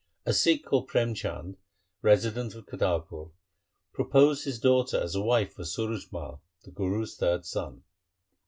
[0.25, 1.57] A Sikh called Prem Chand,
[2.01, 3.29] resident of Kartarpur,
[3.93, 7.83] proposed his daughter as a wife for Suraj Mai, the Guru's third son.